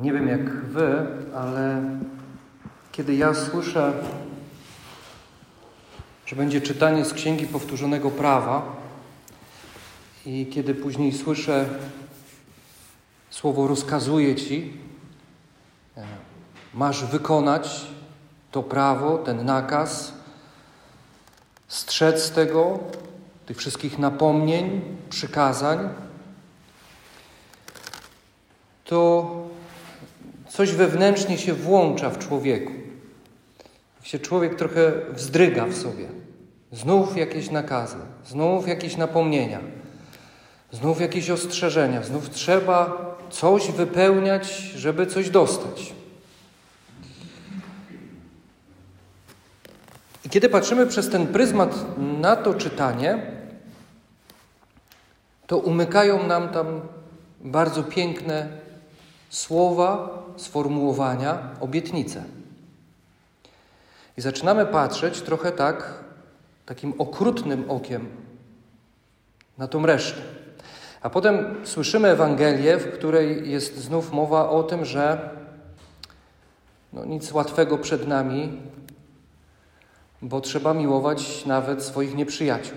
Nie 0.00 0.12
wiem 0.12 0.28
jak 0.28 0.50
wy, 0.50 1.06
ale 1.34 1.82
kiedy 2.92 3.14
ja 3.14 3.34
słyszę, 3.34 3.92
że 6.26 6.36
będzie 6.36 6.60
czytanie 6.60 7.04
z 7.04 7.14
Księgi 7.14 7.46
Powtórzonego 7.46 8.10
Prawa 8.10 8.76
i 10.26 10.46
kiedy 10.46 10.74
później 10.74 11.12
słyszę 11.12 11.68
słowo 13.30 13.66
rozkazuje 13.66 14.34
ci, 14.34 14.72
e, 15.96 16.06
masz 16.74 17.04
wykonać 17.04 17.86
to 18.50 18.62
prawo, 18.62 19.18
ten 19.18 19.44
nakaz, 19.44 20.12
strzec 21.68 22.30
tego, 22.30 22.78
tych 23.46 23.56
wszystkich 23.56 23.98
napomnień, 23.98 24.80
przykazań, 25.10 25.88
to 28.84 29.49
coś 30.50 30.72
wewnętrznie 30.72 31.38
się 31.38 31.54
włącza 31.54 32.10
w 32.10 32.18
człowieku. 32.18 32.72
Się 34.02 34.18
człowiek 34.18 34.54
trochę 34.56 34.92
wzdryga 35.12 35.66
w 35.66 35.74
sobie. 35.74 36.08
Znów 36.72 37.16
jakieś 37.16 37.50
nakazy, 37.50 37.96
znów 38.26 38.68
jakieś 38.68 38.96
napomnienia, 38.96 39.60
znów 40.72 41.00
jakieś 41.00 41.30
ostrzeżenia, 41.30 42.02
znów 42.02 42.30
trzeba 42.30 43.10
coś 43.30 43.70
wypełniać, 43.70 44.52
żeby 44.56 45.06
coś 45.06 45.30
dostać. 45.30 45.92
I 50.24 50.28
kiedy 50.30 50.48
patrzymy 50.48 50.86
przez 50.86 51.10
ten 51.10 51.26
pryzmat 51.26 51.98
na 51.98 52.36
to 52.36 52.54
czytanie, 52.54 53.22
to 55.46 55.58
umykają 55.58 56.26
nam 56.26 56.48
tam 56.48 56.80
bardzo 57.40 57.82
piękne 57.82 58.48
słowa, 59.30 60.19
sformułowania, 60.36 61.38
obietnice. 61.60 62.24
I 64.16 64.20
zaczynamy 64.20 64.66
patrzeć 64.66 65.20
trochę 65.20 65.52
tak, 65.52 66.04
takim 66.66 66.94
okrutnym 66.98 67.70
okiem 67.70 68.08
na 69.58 69.68
tą 69.68 69.86
resztę. 69.86 70.20
A 71.00 71.10
potem 71.10 71.54
słyszymy 71.64 72.08
Ewangelię, 72.08 72.78
w 72.78 72.92
której 72.92 73.50
jest 73.50 73.76
znów 73.76 74.12
mowa 74.12 74.50
o 74.50 74.62
tym, 74.62 74.84
że 74.84 75.30
no, 76.92 77.04
nic 77.04 77.32
łatwego 77.32 77.78
przed 77.78 78.08
nami, 78.08 78.60
bo 80.22 80.40
trzeba 80.40 80.74
miłować 80.74 81.46
nawet 81.46 81.82
swoich 81.82 82.14
nieprzyjaciół. 82.14 82.76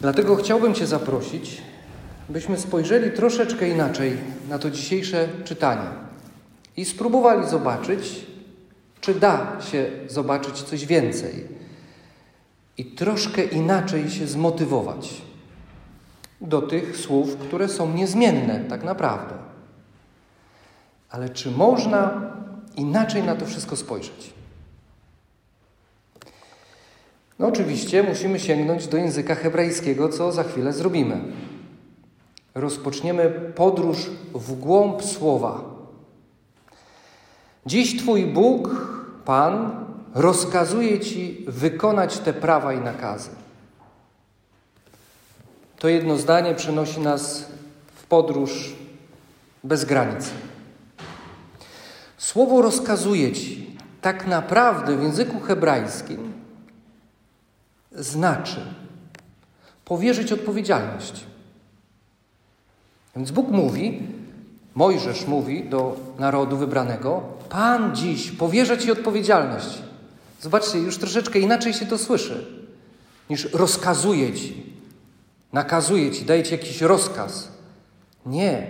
Dlatego 0.00 0.36
chciałbym 0.36 0.74
Cię 0.74 0.86
zaprosić, 0.86 1.62
byśmy 2.30 2.58
spojrzeli 2.58 3.10
troszeczkę 3.10 3.68
inaczej 3.68 4.16
na 4.48 4.58
to 4.58 4.70
dzisiejsze 4.70 5.28
czytanie 5.44 5.90
i 6.76 6.84
spróbowali 6.84 7.48
zobaczyć, 7.48 8.26
czy 9.00 9.14
da 9.14 9.56
się 9.70 9.90
zobaczyć 10.08 10.62
coś 10.62 10.86
więcej 10.86 11.48
i 12.78 12.84
troszkę 12.84 13.44
inaczej 13.44 14.10
się 14.10 14.26
zmotywować 14.26 15.22
do 16.40 16.62
tych 16.62 16.96
słów, 16.96 17.36
które 17.36 17.68
są 17.68 17.94
niezmienne 17.94 18.60
tak 18.60 18.84
naprawdę. 18.84 19.34
Ale 21.10 21.28
czy 21.28 21.50
można 21.50 22.32
inaczej 22.76 23.22
na 23.22 23.36
to 23.36 23.46
wszystko 23.46 23.76
spojrzeć? 23.76 24.32
No 27.38 27.46
oczywiście 27.46 28.02
musimy 28.02 28.40
sięgnąć 28.40 28.86
do 28.86 28.96
języka 28.96 29.34
hebrajskiego, 29.34 30.08
co 30.08 30.32
za 30.32 30.42
chwilę 30.42 30.72
zrobimy. 30.72 31.20
Rozpoczniemy 32.54 33.30
podróż 33.54 34.10
w 34.34 34.52
głąb 34.52 35.04
słowa. 35.04 35.64
Dziś 37.66 37.98
Twój 37.98 38.26
Bóg, 38.26 38.70
Pan, 39.24 39.84
rozkazuje 40.14 41.00
Ci 41.00 41.44
wykonać 41.48 42.18
te 42.18 42.32
prawa 42.32 42.72
i 42.72 42.80
nakazy. 42.80 43.30
To 45.78 45.88
jedno 45.88 46.16
zdanie 46.16 46.54
przenosi 46.54 47.00
nas 47.00 47.46
w 47.94 48.06
podróż 48.06 48.74
bez 49.64 49.84
granic. 49.84 50.30
Słowo 52.18 52.62
rozkazuje 52.62 53.32
Ci 53.32 53.76
tak 54.00 54.26
naprawdę 54.26 54.96
w 54.96 55.02
języku 55.02 55.40
hebrajskim 55.40 56.32
znaczy 57.92 58.60
powierzyć 59.84 60.32
odpowiedzialność. 60.32 61.24
Więc 63.16 63.30
Bóg 63.30 63.48
mówi, 63.48 64.02
Mojżesz 64.74 65.26
mówi 65.26 65.64
do 65.64 65.96
narodu 66.18 66.56
wybranego: 66.56 67.22
Pan 67.48 67.96
dziś 67.96 68.30
powierza 68.30 68.76
Ci 68.76 68.90
odpowiedzialność. 68.92 69.78
Zobaczcie, 70.40 70.78
już 70.78 70.98
troszeczkę 70.98 71.38
inaczej 71.38 71.74
się 71.74 71.86
to 71.86 71.98
słyszy 71.98 72.46
niż 73.30 73.52
rozkazuje 73.52 74.32
Ci, 74.32 74.62
nakazuje 75.52 76.10
Ci, 76.10 76.24
daje 76.24 76.42
Ci 76.42 76.52
jakiś 76.52 76.80
rozkaz. 76.80 77.48
Nie. 78.26 78.66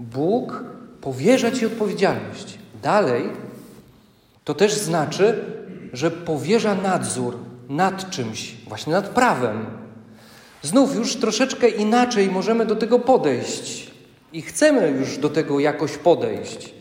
Bóg 0.00 0.64
powierza 1.00 1.50
Ci 1.50 1.66
odpowiedzialność. 1.66 2.58
Dalej 2.82 3.24
to 4.44 4.54
też 4.54 4.74
znaczy, 4.74 5.44
że 5.92 6.10
powierza 6.10 6.74
nadzór 6.74 7.36
nad 7.68 8.10
czymś, 8.10 8.56
właśnie 8.68 8.92
nad 8.92 9.08
prawem. 9.08 9.66
Znów 10.62 10.94
już 10.94 11.16
troszeczkę 11.16 11.68
inaczej 11.68 12.30
możemy 12.30 12.66
do 12.66 12.76
tego 12.76 12.98
podejść 12.98 13.90
i 14.32 14.42
chcemy 14.42 14.90
już 14.90 15.18
do 15.18 15.30
tego 15.30 15.60
jakoś 15.60 15.96
podejść. 15.96 16.74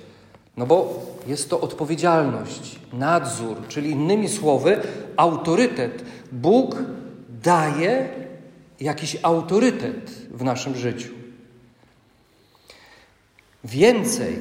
No 0.58 0.66
bo 0.66 1.06
jest 1.28 1.50
to 1.50 1.62
odpowiedzialność, 1.62 2.80
nadzór, 2.94 3.58
czyli 3.68 3.90
innymi 3.90 4.30
słowy, 4.30 4.82
autorytet. 5.18 6.04
Bóg 6.32 6.76
daje 7.44 8.10
jakiś 8.80 9.18
autorytet 9.22 10.12
w 10.32 10.44
naszym 10.44 10.76
życiu. 10.76 11.10
Więcej, 13.64 14.38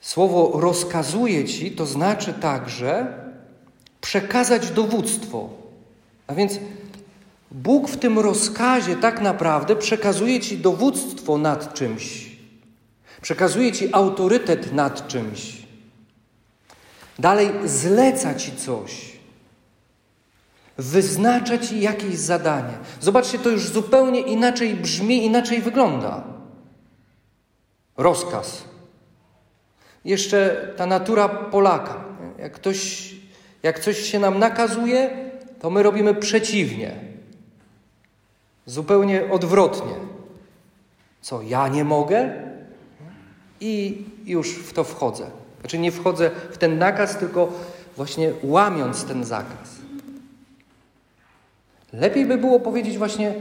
słowo 0.00 0.60
rozkazuje 0.60 1.44
ci, 1.44 1.70
to 1.70 1.86
znaczy 1.86 2.32
także 2.32 3.06
przekazać 4.00 4.70
dowództwo. 4.70 5.48
A 6.26 6.34
więc 6.34 6.58
Bóg 7.54 7.88
w 7.88 7.96
tym 7.96 8.18
rozkazie 8.18 8.96
tak 8.96 9.20
naprawdę 9.20 9.76
przekazuje 9.76 10.40
ci 10.40 10.58
dowództwo 10.58 11.38
nad 11.38 11.74
czymś. 11.74 12.36
Przekazuje 13.22 13.72
ci 13.72 13.94
autorytet 13.94 14.72
nad 14.72 15.08
czymś. 15.08 15.62
Dalej 17.18 17.50
zleca 17.64 18.34
ci 18.34 18.56
coś. 18.56 19.12
Wyznacza 20.78 21.58
ci 21.58 21.80
jakieś 21.80 22.14
zadanie. 22.14 22.72
Zobaczcie, 23.00 23.38
to 23.38 23.50
już 23.50 23.68
zupełnie 23.68 24.20
inaczej 24.20 24.74
brzmi, 24.74 25.24
inaczej 25.24 25.62
wygląda. 25.62 26.24
Rozkaz. 27.96 28.64
Jeszcze 30.04 30.68
ta 30.76 30.86
natura 30.86 31.28
Polaka. 31.28 32.04
Jak 32.38 32.52
ktoś, 32.52 33.10
jak 33.62 33.78
coś 33.80 33.98
się 33.98 34.18
nam 34.18 34.38
nakazuje, 34.38 35.30
to 35.60 35.70
my 35.70 35.82
robimy 35.82 36.14
przeciwnie. 36.14 37.13
Zupełnie 38.66 39.30
odwrotnie. 39.30 39.92
Co, 41.20 41.42
ja 41.42 41.68
nie 41.68 41.84
mogę? 41.84 42.44
i 43.60 44.04
już 44.26 44.50
w 44.50 44.72
to 44.72 44.84
wchodzę. 44.84 45.26
Znaczy 45.60 45.78
nie 45.78 45.92
wchodzę 45.92 46.30
w 46.50 46.58
ten 46.58 46.78
nakaz, 46.78 47.18
tylko 47.18 47.52
właśnie 47.96 48.32
łamiąc 48.42 49.04
ten 49.04 49.24
zakaz. 49.24 49.74
Lepiej 51.92 52.26
by 52.26 52.38
było 52.38 52.60
powiedzieć 52.60 52.98
właśnie, 52.98 53.34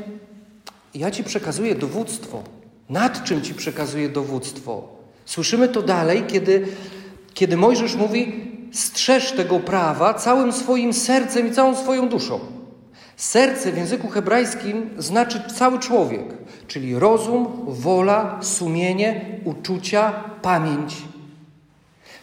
ja 0.94 1.12
Ci 1.12 1.24
przekazuję 1.24 1.76
dowództwo. 1.76 2.44
Nad 2.90 3.24
czym 3.24 3.42
Ci 3.42 3.54
przekazuję 3.54 4.10
dowództwo? 4.10 4.88
Słyszymy 5.26 5.68
to 5.68 5.82
dalej, 5.82 6.24
kiedy, 6.28 6.68
kiedy 7.34 7.58
Mojżesz 7.58 7.96
mówi, 7.96 8.52
strzeż 8.72 9.32
tego 9.32 9.60
prawa 9.60 10.14
całym 10.14 10.52
swoim 10.52 10.94
sercem 10.94 11.48
i 11.48 11.52
całą 11.52 11.76
swoją 11.76 12.10
duszą. 12.10 12.40
Serce 13.18 13.72
w 13.72 13.78
języku 13.78 14.08
hebrajskim 14.08 14.90
znaczy 14.98 15.42
cały 15.56 15.80
człowiek, 15.80 16.24
czyli 16.68 17.00
rozum, 17.00 17.48
wola, 17.68 18.40
sumienie, 18.42 19.40
uczucia, 19.46 20.12
pamięć. 20.42 20.96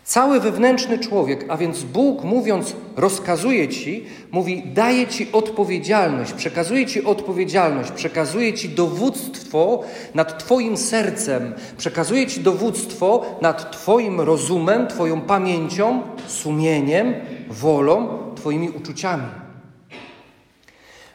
Cały 0.05 0.41
wewnętrzny 0.41 0.99
człowiek, 0.99 1.45
a 1.49 1.57
więc 1.57 1.83
Bóg 1.83 2.25
mówiąc, 2.25 2.77
rozkazuje 2.97 3.69
ci, 3.69 4.05
mówi, 4.31 4.63
daje 4.75 5.07
ci 5.07 5.33
odpowiedzialność, 5.33 6.33
przekazuje 6.33 6.87
ci 6.87 7.05
odpowiedzialność, 7.05 7.91
przekazuje 7.91 8.53
ci 8.53 8.69
dowództwo 8.69 9.83
nad 10.15 10.45
Twoim 10.45 10.77
sercem, 10.77 11.55
przekazuje 11.77 12.27
ci 12.27 12.41
dowództwo 12.41 13.25
nad 13.41 13.73
Twoim 13.73 14.21
rozumem, 14.21 14.87
Twoją 14.87 15.21
pamięcią, 15.21 16.03
sumieniem, 16.27 17.15
wolą, 17.49 18.09
Twoimi 18.35 18.71
uczuciami. 18.71 19.50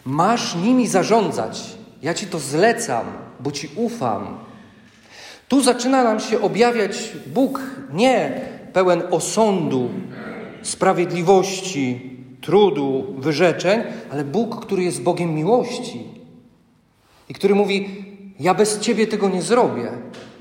Masz 0.05 0.55
nimi 0.55 0.87
zarządzać. 0.87 1.77
Ja 2.01 2.13
ci 2.13 2.27
to 2.27 2.39
zlecam, 2.39 3.05
bo 3.39 3.51
ci 3.51 3.69
ufam, 3.75 4.37
Tu 5.47 5.61
zaczyna 5.61 6.03
nam 6.03 6.19
się 6.19 6.41
objawiać 6.41 7.11
Bóg 7.27 7.61
nie 7.93 8.41
pełen 8.73 9.03
osądu, 9.11 9.89
sprawiedliwości, 10.61 12.17
trudu, 12.41 13.15
wyrzeczeń, 13.17 13.81
ale 14.11 14.23
Bóg, 14.23 14.65
który 14.65 14.83
jest 14.83 15.01
Bogiem 15.01 15.35
miłości 15.35 16.03
i 17.29 17.33
który 17.33 17.55
mówi: 17.55 18.05
Ja 18.39 18.53
bez 18.53 18.79
Ciebie 18.79 19.07
tego 19.07 19.29
nie 19.29 19.41
zrobię. 19.41 19.91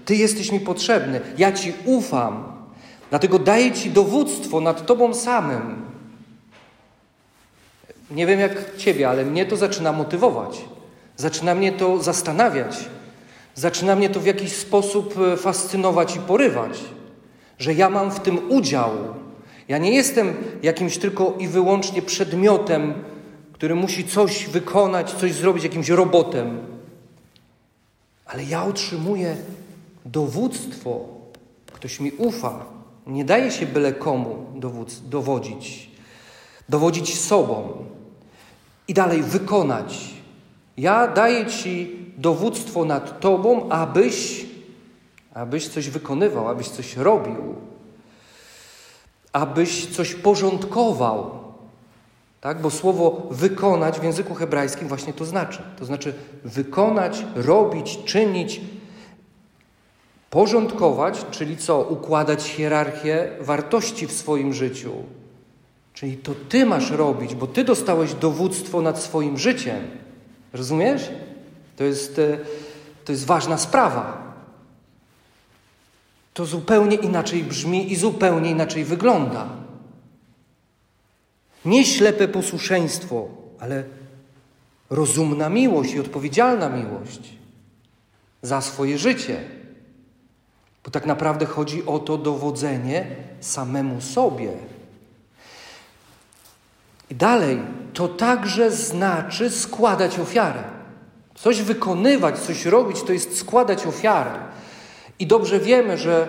Ty 0.04 0.16
jesteś 0.16 0.52
mi 0.52 0.60
potrzebny, 0.60 1.20
ja 1.38 1.52
Ci 1.52 1.72
ufam, 1.84 2.44
dlatego 3.10 3.38
daję 3.38 3.72
Ci 3.72 3.90
dowództwo 3.90 4.60
nad 4.60 4.86
Tobą 4.86 5.14
samym. 5.14 5.93
Nie 8.10 8.26
wiem 8.26 8.40
jak 8.40 8.76
Ciebie, 8.76 9.08
ale 9.08 9.24
mnie 9.24 9.46
to 9.46 9.56
zaczyna 9.56 9.92
motywować. 9.92 10.64
Zaczyna 11.16 11.54
mnie 11.54 11.72
to 11.72 12.02
zastanawiać. 12.02 12.88
Zaczyna 13.54 13.96
mnie 13.96 14.10
to 14.10 14.20
w 14.20 14.26
jakiś 14.26 14.52
sposób 14.52 15.14
e, 15.18 15.36
fascynować 15.36 16.16
i 16.16 16.18
porywać, 16.18 16.80
że 17.58 17.74
ja 17.74 17.90
mam 17.90 18.10
w 18.10 18.20
tym 18.20 18.50
udział. 18.50 18.90
Ja 19.68 19.78
nie 19.78 19.94
jestem 19.94 20.34
jakimś 20.62 20.98
tylko 20.98 21.34
i 21.38 21.48
wyłącznie 21.48 22.02
przedmiotem, 22.02 22.94
który 23.52 23.74
musi 23.74 24.08
coś 24.08 24.46
wykonać, 24.46 25.12
coś 25.12 25.32
zrobić, 25.32 25.64
jakimś 25.64 25.88
robotem. 25.88 26.58
Ale 28.26 28.44
ja 28.44 28.64
otrzymuję 28.64 29.36
dowództwo. 30.06 31.00
Ktoś 31.72 32.00
mi 32.00 32.12
ufa. 32.12 32.64
Nie 33.06 33.24
daje 33.24 33.50
się 33.50 33.66
byle 33.66 33.92
komu 33.92 34.46
dowodzić. 35.10 35.90
Dowodzić 36.68 37.20
sobą. 37.20 37.84
I 38.88 38.94
dalej 38.94 39.22
wykonać. 39.22 40.14
Ja 40.76 41.08
daję 41.08 41.46
Ci 41.46 41.96
dowództwo 42.18 42.84
nad 42.84 43.20
Tobą, 43.20 43.68
abyś, 43.68 44.46
abyś 45.34 45.68
coś 45.68 45.90
wykonywał, 45.90 46.48
abyś 46.48 46.68
coś 46.68 46.96
robił, 46.96 47.54
abyś 49.32 49.86
coś 49.86 50.14
porządkował. 50.14 51.30
Tak? 52.40 52.60
Bo 52.60 52.70
słowo 52.70 53.28
wykonać 53.30 54.00
w 54.00 54.04
języku 54.04 54.34
hebrajskim 54.34 54.88
właśnie 54.88 55.12
to 55.12 55.24
znaczy. 55.24 55.62
To 55.78 55.84
znaczy 55.84 56.14
wykonać, 56.44 57.24
robić, 57.34 57.98
czynić, 58.04 58.60
porządkować, 60.30 61.24
czyli 61.30 61.56
co? 61.56 61.80
Układać 61.80 62.44
hierarchię 62.44 63.30
wartości 63.40 64.06
w 64.06 64.12
swoim 64.12 64.54
życiu. 64.54 64.92
Czyli 66.04 66.16
to 66.16 66.34
Ty 66.48 66.66
masz 66.66 66.90
robić, 66.90 67.34
bo 67.34 67.46
Ty 67.46 67.64
dostałeś 67.64 68.14
dowództwo 68.14 68.82
nad 68.82 69.02
swoim 69.02 69.38
życiem. 69.38 69.88
Rozumiesz? 70.52 71.10
To 71.76 71.84
jest, 71.84 72.18
e, 72.18 72.38
to 73.04 73.12
jest 73.12 73.24
ważna 73.24 73.58
sprawa. 73.58 74.34
To 76.34 76.46
zupełnie 76.46 76.96
inaczej 76.96 77.44
brzmi 77.44 77.92
i 77.92 77.96
zupełnie 77.96 78.50
inaczej 78.50 78.84
wygląda. 78.84 79.48
Nie 81.64 81.84
ślepe 81.84 82.28
posłuszeństwo, 82.28 83.28
ale 83.60 83.84
rozumna 84.90 85.48
miłość 85.48 85.94
i 85.94 86.00
odpowiedzialna 86.00 86.68
miłość 86.68 87.20
za 88.42 88.60
swoje 88.60 88.98
życie. 88.98 89.40
Bo 90.84 90.90
tak 90.90 91.06
naprawdę 91.06 91.46
chodzi 91.46 91.86
o 91.86 91.98
to 91.98 92.18
dowodzenie 92.18 93.06
samemu 93.40 94.00
sobie. 94.00 94.73
Dalej, 97.18 97.58
to 97.92 98.08
także 98.08 98.70
znaczy 98.70 99.50
składać 99.50 100.18
ofiarę. 100.18 100.62
Coś 101.34 101.62
wykonywać, 101.62 102.38
coś 102.38 102.66
robić, 102.66 103.02
to 103.02 103.12
jest 103.12 103.38
składać 103.38 103.86
ofiarę. 103.86 104.30
I 105.18 105.26
dobrze 105.26 105.60
wiemy, 105.60 105.98
że 105.98 106.28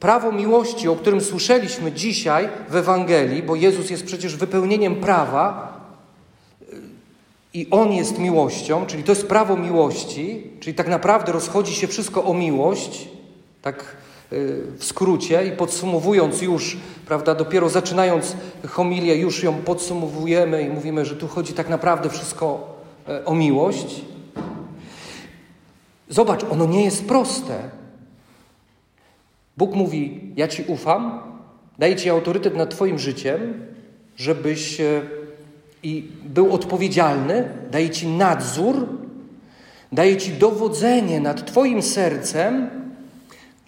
prawo 0.00 0.32
miłości, 0.32 0.88
o 0.88 0.96
którym 0.96 1.20
słyszeliśmy 1.20 1.92
dzisiaj 1.92 2.48
w 2.68 2.76
Ewangelii, 2.76 3.42
bo 3.42 3.56
Jezus 3.56 3.90
jest 3.90 4.04
przecież 4.04 4.36
wypełnieniem 4.36 4.96
prawa 4.96 5.78
i 7.54 7.66
On 7.70 7.92
jest 7.92 8.18
miłością, 8.18 8.86
czyli 8.86 9.04
to 9.04 9.12
jest 9.12 9.28
prawo 9.28 9.56
miłości, 9.56 10.50
czyli 10.60 10.74
tak 10.74 10.88
naprawdę 10.88 11.32
rozchodzi 11.32 11.74
się 11.74 11.86
wszystko 11.86 12.24
o 12.24 12.34
miłość, 12.34 13.08
tak 13.62 13.96
w 14.30 14.84
skrócie 14.84 15.46
i 15.46 15.52
podsumowując 15.52 16.42
już, 16.42 16.76
prawda, 17.06 17.34
dopiero 17.34 17.68
zaczynając 17.68 18.36
homilię, 18.68 19.16
już 19.16 19.42
ją 19.42 19.54
podsumowujemy 19.54 20.62
i 20.62 20.70
mówimy, 20.70 21.04
że 21.04 21.16
tu 21.16 21.28
chodzi 21.28 21.52
tak 21.52 21.68
naprawdę 21.68 22.08
wszystko 22.10 22.74
e, 23.08 23.24
o 23.24 23.34
miłość. 23.34 24.00
Zobacz, 26.08 26.44
ono 26.50 26.66
nie 26.66 26.84
jest 26.84 27.04
proste. 27.04 27.70
Bóg 29.56 29.74
mówi: 29.74 30.32
Ja 30.36 30.48
ci 30.48 30.64
ufam, 30.66 31.20
daję 31.78 31.96
ci 31.96 32.10
autorytet 32.10 32.56
nad 32.56 32.70
Twoim 32.70 32.98
życiem, 32.98 33.66
żebyś 34.16 34.80
e, 34.80 35.02
i 35.82 36.08
był 36.24 36.52
odpowiedzialny, 36.52 37.48
daję 37.70 37.90
ci 37.90 38.08
nadzór, 38.08 38.88
daję 39.92 40.16
ci 40.16 40.32
dowodzenie 40.32 41.20
nad 41.20 41.46
Twoim 41.46 41.82
sercem, 41.82 42.70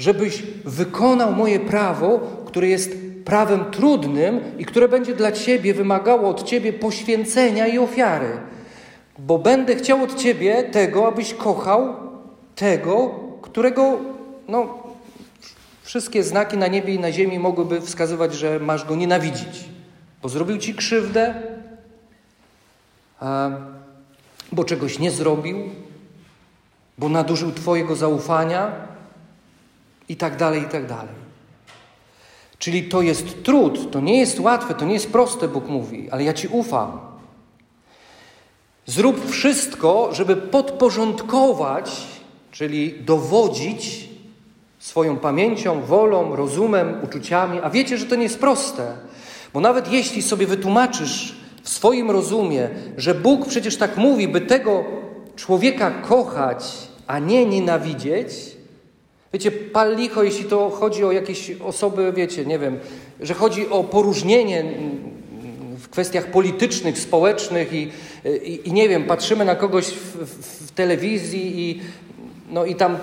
żebyś 0.00 0.42
wykonał 0.64 1.32
moje 1.32 1.60
prawo, 1.60 2.20
które 2.46 2.68
jest 2.68 2.96
prawem 3.24 3.64
trudnym 3.70 4.40
i 4.58 4.64
które 4.64 4.88
będzie 4.88 5.14
dla 5.14 5.32
Ciebie 5.32 5.74
wymagało 5.74 6.28
od 6.28 6.42
Ciebie 6.42 6.72
poświęcenia 6.72 7.66
i 7.66 7.78
ofiary. 7.78 8.28
Bo 9.18 9.38
będę 9.38 9.76
chciał 9.76 10.02
od 10.02 10.14
Ciebie 10.14 10.62
tego, 10.62 11.08
abyś 11.08 11.34
kochał 11.34 11.94
tego, 12.54 13.14
którego 13.42 13.98
no, 14.48 14.82
wszystkie 15.82 16.22
znaki 16.22 16.56
na 16.56 16.66
niebie 16.66 16.94
i 16.94 16.98
na 16.98 17.12
ziemi 17.12 17.38
mogłyby 17.38 17.80
wskazywać, 17.80 18.34
że 18.34 18.60
masz 18.60 18.84
go 18.84 18.96
nienawidzić, 18.96 19.64
bo 20.22 20.28
zrobił 20.28 20.58
ci 20.58 20.74
krzywdę, 20.74 21.34
bo 24.52 24.64
czegoś 24.64 24.98
nie 24.98 25.10
zrobił, 25.10 25.56
bo 26.98 27.08
nadużył 27.08 27.52
Twojego 27.52 27.96
zaufania 27.96 28.90
i 30.10 30.16
tak 30.16 30.36
dalej, 30.36 30.62
i 30.62 30.68
tak 30.68 30.86
dalej. 30.86 31.14
Czyli 32.58 32.82
to 32.82 33.02
jest 33.02 33.42
trud, 33.42 33.90
to 33.90 34.00
nie 34.00 34.18
jest 34.18 34.40
łatwe, 34.40 34.74
to 34.74 34.84
nie 34.84 34.94
jest 34.94 35.12
proste, 35.12 35.48
Bóg 35.48 35.68
mówi, 35.68 36.10
ale 36.10 36.24
ja 36.24 36.34
Ci 36.34 36.48
ufam. 36.48 37.00
Zrób 38.86 39.30
wszystko, 39.30 40.08
żeby 40.12 40.36
podporządkować 40.36 41.90
czyli 42.50 42.94
dowodzić 43.00 44.08
swoją 44.78 45.16
pamięcią, 45.16 45.82
wolą, 45.82 46.36
rozumem, 46.36 46.94
uczuciami. 47.04 47.58
A 47.62 47.70
wiecie, 47.70 47.98
że 47.98 48.06
to 48.06 48.16
nie 48.16 48.22
jest 48.22 48.38
proste, 48.38 48.96
bo 49.52 49.60
nawet 49.60 49.92
jeśli 49.92 50.22
sobie 50.22 50.46
wytłumaczysz 50.46 51.34
w 51.62 51.68
swoim 51.68 52.10
rozumie, 52.10 52.68
że 52.96 53.14
Bóg 53.14 53.46
przecież 53.46 53.76
tak 53.76 53.96
mówi, 53.96 54.28
by 54.28 54.40
tego 54.40 54.84
człowieka 55.36 55.90
kochać, 55.90 56.64
a 57.06 57.18
nie 57.18 57.46
nienawidzieć, 57.46 58.32
wiecie, 59.32 59.50
pal 59.50 59.96
licho, 59.96 60.22
jeśli 60.22 60.44
to 60.44 60.70
chodzi 60.70 61.04
o 61.04 61.12
jakieś 61.12 61.50
osoby, 61.50 62.12
wiecie, 62.12 62.46
nie 62.46 62.58
wiem, 62.58 62.78
że 63.20 63.34
chodzi 63.34 63.68
o 63.68 63.84
poróżnienie 63.84 64.64
w 65.78 65.88
kwestiach 65.88 66.26
politycznych, 66.26 66.98
społecznych 66.98 67.72
i, 67.72 67.90
i, 68.44 68.68
i 68.68 68.72
nie 68.72 68.88
wiem, 68.88 69.04
patrzymy 69.04 69.44
na 69.44 69.54
kogoś 69.54 69.86
w, 69.86 70.16
w, 70.16 70.66
w 70.66 70.72
telewizji 70.72 71.60
i 71.60 71.80
no 72.50 72.64
i 72.64 72.74
tam 72.74 72.98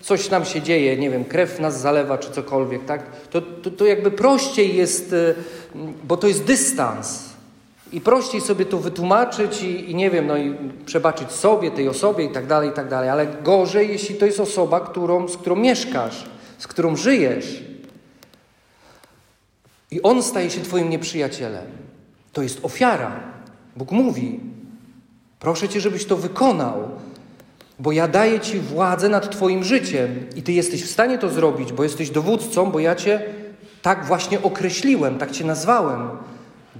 coś 0.00 0.30
nam 0.30 0.44
się 0.44 0.62
dzieje, 0.62 0.96
nie 0.96 1.10
wiem, 1.10 1.24
krew 1.24 1.60
nas 1.60 1.80
zalewa 1.80 2.18
czy 2.18 2.30
cokolwiek, 2.30 2.84
tak? 2.84 3.02
To, 3.30 3.40
to, 3.40 3.70
to 3.70 3.86
jakby 3.86 4.10
prościej 4.10 4.76
jest, 4.76 5.12
y, 5.12 5.34
bo 6.04 6.16
to 6.16 6.28
jest 6.28 6.44
dystans. 6.44 7.29
I 7.92 8.00
prościej 8.00 8.40
sobie 8.40 8.66
to 8.66 8.78
wytłumaczyć 8.78 9.62
i, 9.62 9.90
i, 9.90 9.94
nie 9.94 10.10
wiem, 10.10 10.26
no 10.26 10.36
i 10.36 10.54
przebaczyć 10.86 11.32
sobie, 11.32 11.70
tej 11.70 11.88
osobie 11.88 12.24
i 12.24 12.28
tak 12.28 12.46
dalej, 12.46 12.70
i 12.70 12.72
tak 12.72 12.88
dalej. 12.88 13.08
Ale 13.08 13.26
gorzej, 13.26 13.88
jeśli 13.88 14.14
to 14.14 14.26
jest 14.26 14.40
osoba, 14.40 14.80
którą, 14.80 15.28
z 15.28 15.36
którą 15.36 15.56
mieszkasz, 15.56 16.24
z 16.58 16.66
którą 16.66 16.96
żyjesz. 16.96 17.62
I 19.90 20.02
on 20.02 20.22
staje 20.22 20.50
się 20.50 20.60
Twoim 20.60 20.90
nieprzyjacielem. 20.90 21.66
To 22.32 22.42
jest 22.42 22.64
ofiara. 22.64 23.20
Bóg 23.76 23.90
mówi: 23.90 24.40
Proszę 25.38 25.68
Cię, 25.68 25.80
żebyś 25.80 26.04
to 26.04 26.16
wykonał 26.16 26.88
bo 27.80 27.92
ja 27.92 28.08
daję 28.08 28.40
Ci 28.40 28.58
władzę 28.58 29.08
nad 29.08 29.30
Twoim 29.30 29.64
życiem 29.64 30.26
i 30.36 30.42
Ty 30.42 30.52
jesteś 30.52 30.84
w 30.84 30.90
stanie 30.90 31.18
to 31.18 31.28
zrobić, 31.28 31.72
bo 31.72 31.82
jesteś 31.82 32.10
dowódcą, 32.10 32.70
bo 32.70 32.78
ja 32.78 32.94
Cię 32.94 33.22
tak 33.82 34.04
właśnie 34.04 34.42
określiłem, 34.42 35.18
tak 35.18 35.30
Cię 35.30 35.44
nazwałem. 35.44 36.08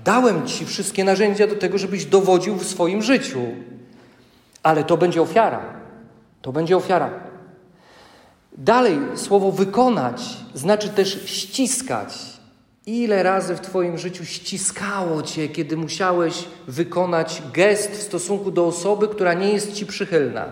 Dałem 0.04 0.47
Ci 0.47 0.66
wszystkie 0.66 1.04
narzędzia 1.04 1.47
do 1.47 1.57
tego, 1.57 1.78
żebyś 1.78 2.04
dowodził 2.04 2.57
w 2.57 2.66
swoim 2.66 3.02
życiu. 3.02 3.40
Ale 4.62 4.85
to 4.85 4.97
będzie 4.97 5.23
ofiara. 5.23 5.61
To 6.42 6.52
będzie 6.52 6.76
ofiara. 6.76 7.11
Dalej, 8.59 8.99
słowo 9.14 9.52
wykonać 9.52 10.23
znaczy 10.54 10.88
też 10.88 11.25
ściskać. 11.25 12.14
Ile 12.87 13.23
razy 13.23 13.54
w 13.54 13.61
Twoim 13.61 13.99
życiu 13.99 14.25
ściskało 14.25 15.23
Cię, 15.23 15.49
kiedy 15.49 15.76
musiałeś 15.76 16.45
wykonać 16.69 17.42
gest 17.52 17.90
w 17.90 18.02
stosunku 18.02 18.50
do 18.50 18.66
osoby, 18.66 19.09
która 19.09 19.35
nie 19.35 19.52
jest 19.52 19.73
Ci 19.73 19.87
przychylna? 19.87 20.47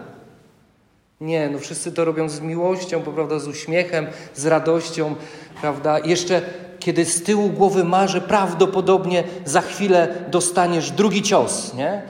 Nie, 1.21 1.49
no 1.49 1.59
wszyscy 1.59 1.93
to 1.93 2.05
robią 2.05 2.29
z 2.29 2.41
miłością, 2.41 3.03
prawda, 3.03 3.39
z 3.39 3.49
uśmiechem, 3.49 4.07
z 4.35 4.47
radością, 4.47 5.15
prawda. 5.61 5.99
Jeszcze 5.99 6.43
kiedy 6.89 7.05
z 7.05 7.23
tyłu 7.23 7.51
głowy 7.51 7.85
marzę, 7.85 8.21
prawdopodobnie 8.21 9.25
za 9.45 9.61
chwilę 9.61 10.25
dostaniesz 10.31 10.91
drugi 10.91 11.23
cios, 11.23 11.75
nie? 11.75 12.03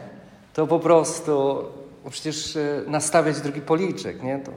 To 0.54 0.66
po 0.66 0.78
prostu, 0.78 1.58
przecież 2.10 2.56
e, 2.56 2.82
nastawiać 2.86 3.40
drugi 3.40 3.60
policzek, 3.60 4.22
nie? 4.22 4.38
To, 4.38 4.52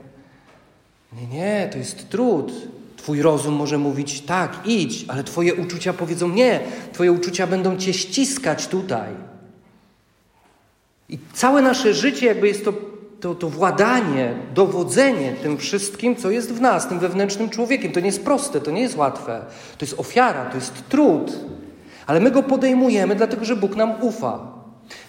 nie, 1.12 1.26
nie, 1.26 1.68
to 1.72 1.78
jest 1.78 2.08
trud. 2.08 2.52
Twój 2.96 3.22
rozum 3.22 3.54
może 3.54 3.78
mówić 3.78 4.20
tak, 4.20 4.58
idź, 4.64 5.04
ale 5.08 5.24
Twoje 5.24 5.54
uczucia 5.54 5.92
powiedzą 5.92 6.28
nie. 6.28 6.60
Twoje 6.92 7.12
uczucia 7.12 7.46
będą 7.46 7.76
Cię 7.76 7.92
ściskać 7.92 8.66
tutaj. 8.66 9.10
I 11.08 11.18
całe 11.32 11.62
nasze 11.62 11.94
życie 11.94 12.26
jakby 12.26 12.48
jest 12.48 12.64
to, 12.64 12.72
to, 13.22 13.34
to 13.34 13.48
władanie, 13.48 14.34
dowodzenie 14.54 15.32
tym 15.32 15.58
wszystkim, 15.58 16.16
co 16.16 16.30
jest 16.30 16.52
w 16.52 16.60
nas, 16.60 16.88
tym 16.88 16.98
wewnętrznym 16.98 17.50
człowiekiem. 17.50 17.92
To 17.92 18.00
nie 18.00 18.06
jest 18.06 18.24
proste, 18.24 18.60
to 18.60 18.70
nie 18.70 18.80
jest 18.80 18.96
łatwe. 18.96 19.44
To 19.78 19.84
jest 19.84 20.00
ofiara, 20.00 20.44
to 20.44 20.54
jest 20.54 20.88
trud. 20.88 21.32
Ale 22.06 22.20
my 22.20 22.30
go 22.30 22.42
podejmujemy, 22.42 23.14
dlatego 23.14 23.44
że 23.44 23.56
Bóg 23.56 23.76
nam 23.76 24.02
ufa. 24.02 24.40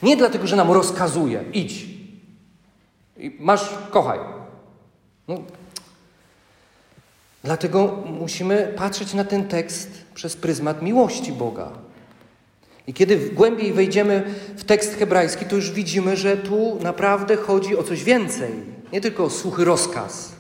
Nie 0.04 0.18
dlatego, 0.18 0.48
że 0.48 0.56
nam 0.56 0.72
rozkazuje, 0.72 1.44
idź. 1.54 1.86
I 3.18 3.38
masz, 3.40 3.70
kochaj. 3.92 4.20
No, 5.28 5.38
Dlatego 7.44 8.04
musimy 8.20 8.74
patrzeć 8.78 9.14
na 9.14 9.24
ten 9.24 9.48
tekst 9.48 9.90
przez 10.14 10.36
pryzmat 10.36 10.82
miłości 10.82 11.32
Boga. 11.32 11.72
I 12.88 12.94
kiedy 12.94 13.18
głębiej 13.18 13.74
wejdziemy 13.74 14.36
w 14.58 14.64
tekst 14.64 14.96
hebrajski, 14.96 15.46
to 15.46 15.56
już 15.56 15.72
widzimy, 15.72 16.18
że 16.18 16.38
tu 16.38 16.78
naprawdę 16.82 17.36
chodzi 17.36 17.78
o 17.78 17.84
coś 17.84 18.04
więcej. 18.04 18.52
Nie 18.94 19.02
tylko 19.02 19.24
o 19.24 19.30
suchy 19.30 19.66
rozkaz, 19.66 20.32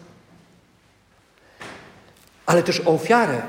ale 2.46 2.64
też 2.64 2.82
o 2.86 2.94
ofiarę, 2.94 3.42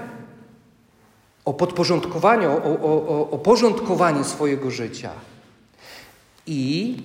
o 1.45 1.55
podporządkowanie, 1.55 2.49
o, 2.49 2.63
o, 2.65 3.09
o, 3.09 3.31
o 3.31 3.39
porządkowanie 3.39 4.25
swojego 4.25 4.71
życia. 4.71 5.11
I 6.47 6.97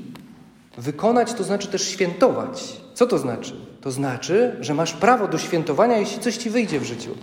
wykonać 0.78 1.34
to 1.34 1.44
znaczy 1.44 1.68
też 1.68 1.90
świętować. 1.90 2.82
Co 2.94 3.08
to 3.08 3.18
znaczy? 3.18 3.56
To 3.82 3.92
znaczy, 3.92 4.56
że 4.60 4.74
masz 4.74 4.94
prawo 4.94 5.28
do 5.28 5.38
świętowania, 5.38 5.98
jeśli 5.98 6.22
coś 6.22 6.38
ci 6.38 6.50
wyjdzie 6.50 6.80
w 6.80 6.84
życiu. 6.84 7.16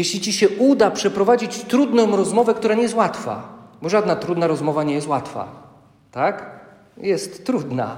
Jeśli 0.00 0.20
ci 0.20 0.32
się 0.32 0.48
uda 0.48 0.90
przeprowadzić 0.90 1.58
trudną 1.58 2.16
rozmowę, 2.16 2.54
która 2.54 2.74
nie 2.74 2.82
jest 2.82 2.94
łatwa, 2.94 3.58
bo 3.82 3.88
żadna 3.88 4.16
trudna 4.16 4.46
rozmowa 4.46 4.84
nie 4.84 4.94
jest 4.94 5.06
łatwa, 5.06 5.48
tak? 6.12 6.60
Jest 6.96 7.44
trudna. 7.46 7.96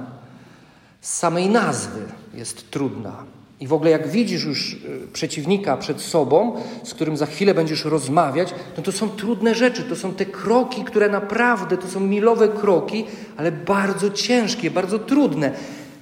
Z 1.01 1.15
samej 1.15 1.49
nazwy 1.49 2.01
jest 2.35 2.71
trudna. 2.71 3.13
I 3.61 3.67
w 3.67 3.73
ogóle 3.73 3.91
jak 3.91 4.09
widzisz 4.09 4.45
już 4.45 4.73
y, 4.73 4.79
przeciwnika 5.13 5.77
przed 5.77 6.01
sobą, 6.01 6.57
z 6.85 6.95
którym 6.95 7.17
za 7.17 7.27
chwilę 7.27 7.55
będziesz 7.55 7.85
rozmawiać, 7.85 8.55
no 8.77 8.83
to 8.83 8.93
są 8.93 9.09
trudne 9.09 9.55
rzeczy, 9.55 9.83
to 9.83 9.97
są 9.97 10.15
te 10.15 10.27
kroki, 10.27 10.85
które 10.85 11.09
naprawdę 11.09 11.77
to 11.77 11.89
są 11.89 12.01
milowe 12.01 12.49
kroki, 12.49 13.05
ale 13.37 13.53
bardzo 13.53 14.11
ciężkie, 14.11 14.71
bardzo 14.71 14.99
trudne 14.99 15.53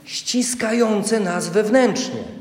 ściskające 0.04 1.20
nas 1.20 1.48
wewnętrznie. 1.48 2.39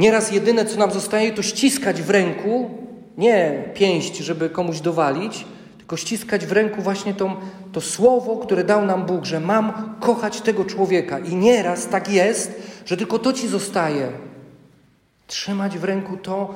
Nieraz 0.00 0.32
jedyne, 0.32 0.64
co 0.64 0.78
nam 0.78 0.90
zostaje, 0.90 1.32
to 1.32 1.42
ściskać 1.42 2.02
w 2.02 2.10
ręku, 2.10 2.70
nie 3.18 3.64
pięść, 3.74 4.16
żeby 4.16 4.50
komuś 4.50 4.80
dowalić, 4.80 5.44
tylko 5.78 5.96
ściskać 5.96 6.46
w 6.46 6.52
ręku 6.52 6.82
właśnie 6.82 7.14
tą, 7.14 7.36
to 7.72 7.80
słowo, 7.80 8.36
które 8.36 8.64
dał 8.64 8.84
nam 8.84 9.06
Bóg, 9.06 9.24
że 9.24 9.40
mam 9.40 9.94
kochać 10.00 10.40
tego 10.40 10.64
człowieka. 10.64 11.18
I 11.18 11.36
nieraz 11.36 11.88
tak 11.88 12.08
jest, 12.08 12.62
że 12.86 12.96
tylko 12.96 13.18
to 13.18 13.32
ci 13.32 13.48
zostaje. 13.48 14.08
Trzymać 15.26 15.78
w 15.78 15.84
ręku 15.84 16.16
to, 16.16 16.54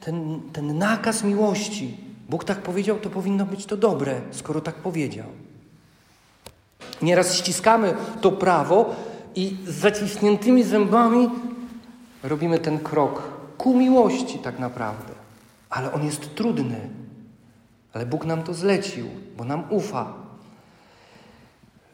ten, 0.00 0.40
ten 0.52 0.78
nakaz 0.78 1.24
miłości. 1.24 1.96
Bóg 2.28 2.44
tak 2.44 2.58
powiedział, 2.58 2.98
to 2.98 3.10
powinno 3.10 3.46
być 3.46 3.66
to 3.66 3.76
dobre, 3.76 4.20
skoro 4.30 4.60
tak 4.60 4.74
powiedział. 4.74 5.26
Nieraz 7.02 7.34
ściskamy 7.34 7.94
to 8.20 8.32
prawo 8.32 8.94
i 9.34 9.56
z 9.66 9.74
zaciśniętymi 9.74 10.62
zębami 10.62 11.30
robimy 12.28 12.58
ten 12.58 12.78
krok 12.78 13.22
ku 13.58 13.74
miłości 13.76 14.38
tak 14.38 14.58
naprawdę. 14.58 15.14
Ale 15.70 15.92
on 15.92 16.04
jest 16.04 16.34
trudny. 16.34 16.80
Ale 17.92 18.06
Bóg 18.06 18.24
nam 18.24 18.42
to 18.42 18.54
zlecił, 18.54 19.06
bo 19.36 19.44
nam 19.44 19.64
ufa. 19.70 20.12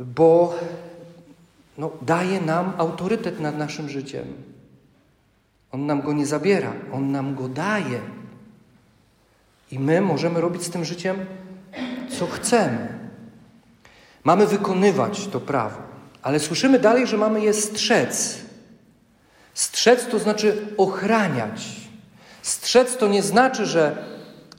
Bo 0.01 0.55
no, 1.79 1.91
daje 2.03 2.41
nam 2.41 2.73
autorytet 2.79 3.41
nad 3.41 3.59
naszym 3.59 3.89
życiem. 3.89 4.27
On 5.73 5.87
nam 5.87 6.03
go 6.03 6.13
nie 6.13 6.27
zabiera, 6.27 6.73
on 6.93 7.13
nam 7.13 7.35
go 7.35 7.49
daje. 7.49 8.01
I 9.71 9.79
my 9.79 10.01
możemy 10.01 10.41
robić 10.41 10.63
z 10.63 10.71
tym 10.71 10.85
życiem, 10.85 11.27
co 12.19 12.27
chcemy. 12.27 12.99
Mamy 14.25 14.47
wykonywać 14.47 15.27
to 15.27 15.41
prawo, 15.41 15.79
ale 16.23 16.41
słyszymy 16.41 16.79
dalej, 16.79 17.07
że 17.07 17.17
mamy 17.17 17.41
je 17.41 17.55
strzec. 17.55 18.39
Strzec 19.55 20.07
to 20.07 20.19
znaczy 20.19 20.67
ochraniać. 20.77 21.67
Strzec 22.43 22.97
to 22.97 23.09
nie 23.09 23.23
znaczy, 23.23 23.67
że 23.67 24.05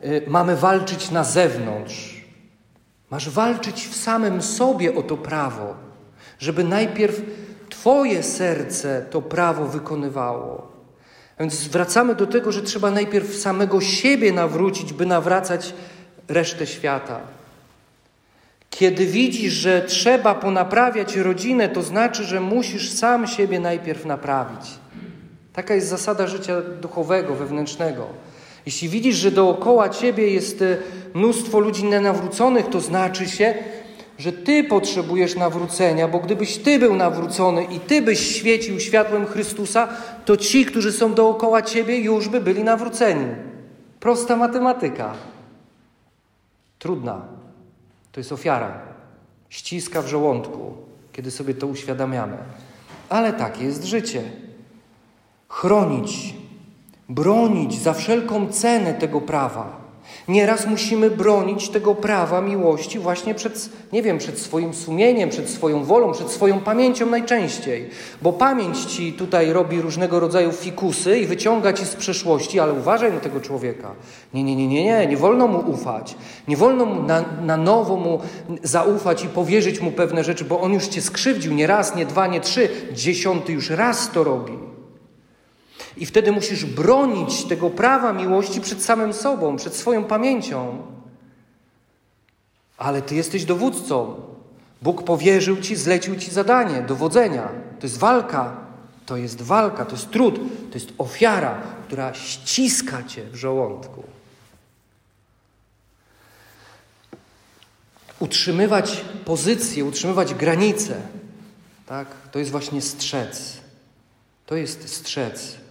y, 0.06 0.24
mamy 0.28 0.56
walczyć 0.56 1.12
na 1.12 1.24
zewnątrz. 1.24 2.24
Masz 3.10 3.30
walczyć 3.30 3.88
w 3.88 3.96
samym 3.96 4.42
sobie 4.42 4.96
o 4.96 5.04
to 5.04 5.18
prawo, 5.18 5.76
żeby 6.40 6.64
najpierw 6.64 7.22
Twoje 7.74 8.24
serce 8.24 9.06
to 9.10 9.22
prawo 9.22 9.66
wykonywało. 9.66 10.72
Więc 11.40 11.68
wracamy 11.68 12.16
do 12.16 12.28
tego, 12.28 12.52
że 12.52 12.62
trzeba 12.62 12.92
najpierw 12.92 13.36
samego 13.36 13.82
siebie 13.82 14.32
nawrócić, 14.32 14.94
by 14.94 15.06
nawracać 15.06 15.74
resztę 16.28 16.68
świata. 16.68 17.20
Kiedy 18.70 19.06
widzisz, 19.06 19.54
że 19.54 19.82
trzeba 19.82 20.36
ponaprawiać 20.36 21.16
rodzinę, 21.16 21.70
to 21.70 21.82
znaczy, 21.82 22.24
że 22.24 22.40
musisz 22.40 22.92
sam 22.92 23.28
siebie 23.28 23.60
najpierw 23.60 24.06
naprawić. 24.06 24.66
Taka 25.54 25.76
jest 25.76 25.88
zasada 25.88 26.28
życia 26.28 26.62
duchowego, 26.82 27.36
wewnętrznego. 27.36 28.08
Jeśli 28.66 28.90
widzisz, 28.90 29.16
że 29.16 29.32
dookoła 29.32 29.90
ciebie 29.90 30.28
jest 30.28 30.62
e, 30.62 30.78
mnóstwo 31.14 31.60
ludzi 31.60 31.84
nenawróconych, 31.84 32.70
to 32.70 32.82
znaczy 32.82 33.30
się, 33.30 33.54
że 34.18 34.32
ty 34.32 34.64
potrzebujesz 34.64 35.36
nawrócenia, 35.36 36.08
bo 36.08 36.20
gdybyś 36.20 36.58
ty 36.58 36.80
był 36.80 36.96
nawrócony 36.96 37.64
i 37.64 37.80
ty 37.80 38.02
byś 38.02 38.36
świecił 38.36 38.80
światłem 38.80 39.26
Chrystusa, 39.26 39.88
to 40.26 40.38
ci, 40.38 40.66
którzy 40.66 40.92
są 40.92 41.14
dookoła 41.14 41.62
ciebie, 41.62 41.98
już 41.98 42.30
by 42.30 42.42
byli 42.42 42.64
nawróceni. 42.64 43.26
Prosta 44.00 44.36
matematyka. 44.36 45.14
Trudna. 46.80 47.22
To 48.12 48.20
jest 48.20 48.32
ofiara. 48.32 48.82
Ściska 49.50 50.02
w 50.02 50.08
żołądku, 50.08 50.74
kiedy 51.12 51.32
sobie 51.32 51.54
to 51.54 51.68
uświadamiamy. 51.68 52.38
Ale 53.10 53.34
takie 53.34 53.66
jest 53.66 53.84
życie. 53.84 54.22
Chronić, 55.54 56.34
bronić 57.10 57.82
za 57.82 57.94
wszelką 57.94 58.48
cenę 58.48 58.94
tego 58.94 59.22
prawa 59.22 59.84
Nieraz 60.28 60.68
musimy 60.68 61.10
bronić 61.10 61.70
tego 61.70 61.96
prawa 61.96 62.42
miłości 62.42 63.00
właśnie 63.00 63.36
przed, 63.36 63.70
nie 63.94 64.02
wiem, 64.04 64.18
przed 64.18 64.40
swoim 64.40 64.74
sumieniem, 64.74 65.30
przed 65.30 65.50
swoją 65.50 65.84
wolą, 65.84 66.12
przed 66.12 66.32
swoją 66.32 66.60
pamięcią 66.60 67.06
najczęściej. 67.06 67.90
Bo 68.22 68.34
pamięć 68.34 68.86
ci 68.86 69.14
tutaj 69.14 69.54
robi 69.54 69.82
różnego 69.82 70.20
rodzaju 70.20 70.52
fikusy 70.52 71.20
i 71.20 71.26
wyciąga 71.26 71.74
ci 71.74 71.86
z 71.86 71.96
przeszłości, 71.96 72.60
ale 72.60 72.74
uważaj 72.74 73.14
na 73.14 73.20
tego 73.20 73.40
człowieka. 73.40 73.92
Nie, 74.34 74.44
nie, 74.44 74.56
nie, 74.56 74.68
nie, 74.68 74.84
nie, 74.84 75.08
nie 75.08 75.18
wolno 75.18 75.48
mu 75.48 75.72
ufać. 75.72 76.16
Nie 76.48 76.58
wolno 76.58 76.86
mu 76.86 77.04
na, 77.04 77.26
na 77.42 77.58
nowo 77.58 77.96
mu 77.96 78.20
zaufać 78.64 79.24
i 79.24 79.28
powierzyć 79.28 79.82
mu 79.82 79.92
pewne 79.92 80.24
rzeczy, 80.24 80.46
bo 80.46 80.62
on 80.62 80.74
już 80.74 80.88
cię 80.88 81.02
skrzywdził 81.02 81.54
nie 81.54 81.68
raz, 81.68 81.96
nie 81.96 82.06
dwa, 82.06 82.28
nie 82.28 82.42
trzy, 82.42 82.70
dziesiąty 82.94 83.54
już 83.54 83.70
raz 83.70 84.12
to 84.12 84.24
robi. 84.24 84.73
I 85.98 86.06
wtedy 86.06 86.32
musisz 86.32 86.66
bronić 86.66 87.44
tego 87.44 87.70
prawa 87.70 88.14
miłości 88.14 88.62
przed 88.62 88.84
samym 88.84 89.14
sobą, 89.14 89.56
przed 89.56 89.76
swoją 89.76 90.04
pamięcią. 90.04 90.78
Ale 92.78 93.02
ty 93.02 93.16
jesteś 93.16 93.46
dowódcą. 93.46 94.16
Bóg 94.82 95.04
powierzył 95.04 95.58
ci, 95.58 95.76
zlecił 95.76 96.16
ci 96.16 96.32
zadanie 96.32 96.82
dowodzenia. 96.82 97.50
To 97.80 97.86
jest 97.86 97.98
walka. 97.98 98.64
To 99.06 99.18
jest 99.18 99.42
walka, 99.42 99.86
to 99.86 99.92
jest 99.92 100.12
trud, 100.12 100.36
to 100.72 100.74
jest 100.74 100.94
ofiara, 100.98 101.62
która 101.88 102.14
ściska 102.14 103.04
cię 103.04 103.24
w 103.24 103.36
żołądku. 103.36 104.04
Utrzymywać 108.20 109.06
pozycję, 109.26 109.86
utrzymywać 109.86 110.34
granice, 110.34 111.02
tak? 111.86 112.08
To 112.32 112.40
jest 112.40 112.52
właśnie 112.52 112.82
strzec. 112.82 113.58
To 114.46 114.56
jest 114.56 114.90
strzec. 114.90 115.63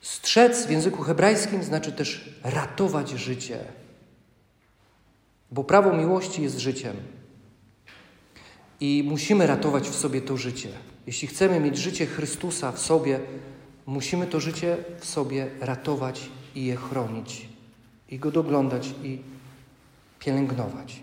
Strzec 0.00 0.66
w 0.66 0.70
języku 0.70 1.02
hebrajskim 1.02 1.62
znaczy 1.62 1.92
też 1.92 2.30
ratować 2.44 3.10
życie, 3.10 3.58
bo 5.50 5.64
prawo 5.64 5.92
miłości 5.92 6.42
jest 6.42 6.58
życiem. 6.58 6.96
I 8.80 9.04
musimy 9.06 9.46
ratować 9.46 9.88
w 9.88 9.94
sobie 9.94 10.20
to 10.20 10.36
życie. 10.36 10.68
Jeśli 11.06 11.28
chcemy 11.28 11.60
mieć 11.60 11.76
życie 11.76 12.06
Chrystusa 12.06 12.72
w 12.72 12.78
sobie, 12.78 13.20
musimy 13.86 14.26
to 14.26 14.40
życie 14.40 14.76
w 15.00 15.06
sobie 15.06 15.46
ratować 15.60 16.28
i 16.54 16.64
je 16.64 16.76
chronić, 16.76 17.48
i 18.08 18.18
go 18.18 18.30
doglądać 18.30 18.94
i 19.02 19.18
pielęgnować. 20.18 21.02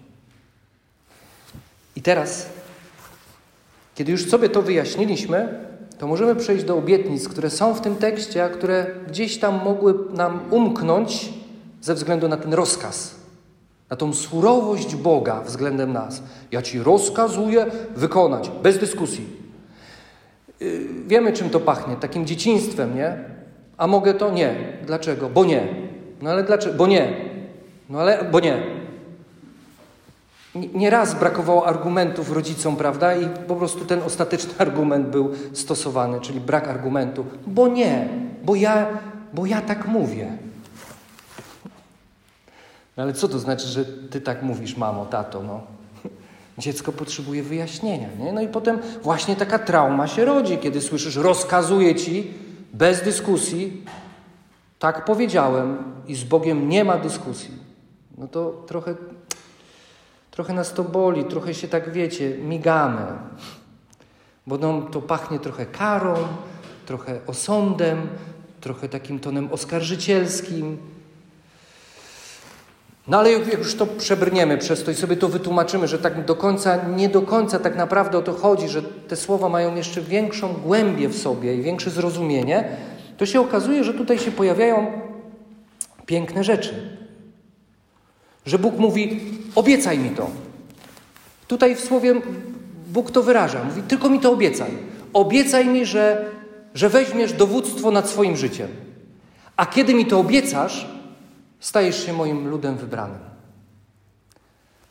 I 1.96 2.02
teraz, 2.02 2.50
kiedy 3.96 4.12
już 4.12 4.30
sobie 4.30 4.50
to 4.50 4.62
wyjaśniliśmy, 4.62 5.66
to 6.04 6.08
możemy 6.08 6.36
przejść 6.36 6.64
do 6.64 6.78
obietnic, 6.78 7.30
które 7.30 7.50
są 7.50 7.74
w 7.74 7.82
tym 7.82 7.96
tekście, 7.96 8.44
a 8.44 8.50
które 8.50 8.86
gdzieś 9.08 9.40
tam 9.40 9.64
mogły 9.64 9.94
nam 10.14 10.40
umknąć 10.52 11.34
ze 11.82 11.94
względu 11.94 12.28
na 12.28 12.38
ten 12.38 12.54
rozkaz, 12.54 13.16
na 13.90 13.96
tą 13.96 14.14
surowość 14.14 14.96
Boga 14.96 15.42
względem 15.42 15.94
nas. 15.94 16.24
Ja 16.52 16.62
ci 16.62 16.80
rozkazuję 16.80 17.66
wykonać, 17.96 18.52
bez 18.64 18.78
dyskusji. 18.78 19.26
Yy, 20.60 20.82
wiemy, 21.08 21.34
czym 21.34 21.50
to 21.50 21.60
pachnie, 21.60 21.96
takim 21.96 22.26
dzieciństwem, 22.26 22.96
nie? 22.96 23.18
A 23.78 23.88
mogę 23.88 24.14
to? 24.14 24.32
Nie. 24.32 24.56
Dlaczego? 24.86 25.30
Bo 25.30 25.46
nie. 25.46 25.68
No 26.22 26.30
ale 26.30 26.44
dlaczego? 26.44 26.78
Bo 26.78 26.88
nie. 26.88 27.14
No 27.90 28.00
ale, 28.02 28.24
bo 28.32 28.40
nie. 28.40 28.64
Nieraz 30.56 31.20
brakowało 31.20 31.68
argumentów 31.68 32.32
rodzicom, 32.32 32.76
prawda? 32.76 33.16
I 33.16 33.30
po 33.48 33.56
prostu 33.56 33.86
ten 33.86 34.02
ostateczny 34.02 34.54
argument 34.66 35.08
był 35.08 35.32
stosowany, 35.54 36.22
czyli 36.22 36.40
brak 36.40 36.68
argumentu. 36.68 37.26
Bo 37.48 37.68
nie, 37.68 38.08
bo 38.44 38.56
ja, 38.56 38.88
bo 39.34 39.46
ja 39.46 39.62
tak 39.62 39.88
mówię. 39.88 40.38
No 42.98 43.04
ale 43.04 43.14
co 43.14 43.28
to 43.28 43.40
znaczy, 43.40 43.68
że 43.68 43.86
ty 43.86 44.22
tak 44.22 44.44
mówisz, 44.44 44.78
mamo, 44.78 45.06
tato? 45.06 45.44
No. 45.44 45.62
Dziecko 46.58 46.92
potrzebuje 46.92 47.44
wyjaśnienia. 47.44 48.08
Nie? 48.20 48.34
No 48.34 48.42
i 48.42 48.48
potem 48.48 48.80
właśnie 49.04 49.36
taka 49.36 49.60
trauma 49.60 50.08
się 50.08 50.26
rodzi, 50.26 50.58
kiedy 50.58 50.82
słyszysz, 50.82 51.16
rozkazuję 51.16 51.96
ci 51.96 52.32
bez 52.74 53.02
dyskusji, 53.02 53.86
tak 54.80 55.06
powiedziałem 55.06 55.78
i 56.08 56.16
z 56.16 56.24
Bogiem 56.24 56.70
nie 56.70 56.84
ma 56.84 56.98
dyskusji. 56.98 57.52
No 58.18 58.28
to 58.28 58.64
trochę 58.68 58.96
Trochę 60.34 60.54
nas 60.54 60.74
to 60.74 60.84
boli, 60.84 61.26
trochę 61.26 61.54
się 61.54 61.68
tak 61.68 61.92
wiecie, 61.92 62.38
migamy. 62.38 63.06
Bo 64.48 64.58
nam 64.58 64.88
to 64.88 65.02
pachnie 65.02 65.40
trochę 65.40 65.66
karą, 65.66 66.16
trochę 66.86 67.20
osądem, 67.28 68.08
trochę 68.62 68.90
takim 68.90 69.20
tonem 69.20 69.50
oskarżycielskim. 69.52 70.78
No 73.08 73.20
ale 73.20 73.32
jak 73.32 73.58
już 73.60 73.76
to 73.76 73.86
przebrniemy 73.86 74.58
przez 74.58 74.84
to 74.84 74.92
i 74.92 74.96
sobie 74.96 75.18
to 75.18 75.28
wytłumaczymy, 75.28 75.88
że 75.88 76.00
tak 76.00 76.26
do 76.26 76.36
końca, 76.36 76.76
nie 76.88 77.10
do 77.10 77.22
końca 77.22 77.60
tak 77.60 77.76
naprawdę 77.76 78.18
o 78.18 78.22
to 78.22 78.34
chodzi, 78.34 78.70
że 78.70 78.82
te 78.84 79.16
słowa 79.16 79.50
mają 79.50 79.76
jeszcze 79.76 80.02
większą 80.02 80.54
głębię 80.54 81.10
w 81.10 81.18
sobie 81.18 81.56
i 81.56 81.62
większe 81.62 81.90
zrozumienie, 81.90 82.78
to 83.18 83.26
się 83.26 83.42
okazuje, 83.42 83.84
że 83.84 83.94
tutaj 83.94 84.20
się 84.20 84.32
pojawiają 84.32 84.92
piękne 86.06 86.44
rzeczy. 86.44 87.03
Że 88.46 88.60
Bóg 88.60 88.78
mówi: 88.78 89.20
Obiecaj 89.56 90.00
mi 90.00 90.10
to. 90.10 90.30
Tutaj 91.48 91.76
w 91.76 91.80
słowie 91.80 92.22
Bóg 92.88 93.12
to 93.12 93.24
wyraża. 93.24 93.64
Mówi: 93.64 93.82
Tylko 93.82 94.10
mi 94.10 94.20
to 94.20 94.32
obiecaj. 94.32 94.72
Obiecaj 95.14 95.68
mi, 95.68 95.86
że, 95.86 96.32
że 96.74 96.90
weźmiesz 96.90 97.34
dowództwo 97.34 97.92
nad 97.92 98.10
swoim 98.10 98.38
życiem. 98.38 98.68
A 99.58 99.66
kiedy 99.66 99.94
mi 99.94 100.06
to 100.06 100.20
obiecasz, 100.20 100.88
stajesz 101.60 102.06
się 102.06 102.14
moim 102.14 102.48
ludem 102.48 102.78
wybranym. 102.78 103.20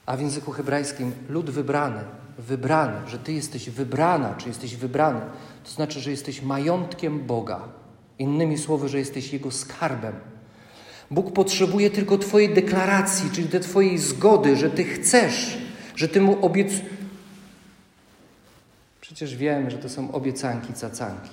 A 0.06 0.16
w 0.16 0.20
języku 0.20 0.52
hebrajskim 0.52 1.12
lud 1.28 1.50
wybrany, 1.50 2.00
wybrany, 2.38 3.08
że 3.08 3.18
ty 3.18 3.32
jesteś 3.32 3.70
wybrana, 3.70 4.34
czy 4.34 4.48
jesteś 4.48 4.76
wybrany, 4.76 5.20
to 5.64 5.70
znaczy, 5.70 6.00
że 6.00 6.10
jesteś 6.10 6.42
majątkiem 6.42 7.26
Boga. 7.26 7.60
Innymi 8.18 8.58
słowy, 8.58 8.88
że 8.88 8.98
jesteś 8.98 9.32
Jego 9.32 9.50
skarbem. 9.50 10.12
Bóg 11.12 11.32
potrzebuje 11.32 11.90
tylko 11.90 12.18
Twojej 12.18 12.54
deklaracji, 12.54 13.30
czyli 13.30 13.48
tej 13.48 13.60
Twojej 13.60 13.98
zgody, 13.98 14.56
że 14.56 14.70
Ty 14.70 14.84
chcesz, 14.84 15.58
że 15.96 16.08
Ty 16.08 16.20
Mu 16.20 16.46
obiec... 16.46 16.72
Przecież 19.00 19.36
wiemy, 19.36 19.70
że 19.70 19.78
to 19.78 19.88
są 19.88 20.12
obiecanki, 20.12 20.72
cacanki. 20.72 21.30